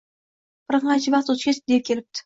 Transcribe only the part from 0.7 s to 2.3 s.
Bir qancha vaqt o’tgach, dev kelipti.